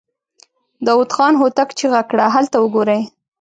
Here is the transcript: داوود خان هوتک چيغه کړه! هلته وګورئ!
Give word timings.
داوود 0.85 1.11
خان 1.15 1.33
هوتک 1.41 1.69
چيغه 1.79 2.01
کړه! 2.09 2.25
هلته 2.35 2.57
وګورئ! 2.59 3.01